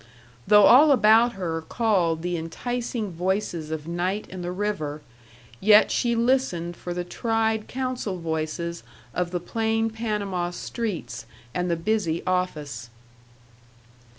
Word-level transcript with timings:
Though 0.47 0.63
all 0.63 0.91
about 0.91 1.33
her 1.33 1.61
called 1.61 2.23
the 2.23 2.35
enticing 2.35 3.11
voices 3.11 3.69
of 3.69 3.87
night 3.87 4.25
and 4.31 4.43
the 4.43 4.51
river, 4.51 5.03
yet 5.59 5.91
she 5.91 6.15
listened 6.15 6.75
for 6.75 6.91
the 6.91 7.03
tried 7.03 7.67
counsel 7.67 8.17
voices 8.17 8.81
of 9.13 9.29
the 9.29 9.39
plain 9.39 9.91
Panama 9.91 10.49
streets 10.49 11.27
and 11.53 11.69
the 11.69 11.75
busy 11.75 12.25
office. 12.25 12.89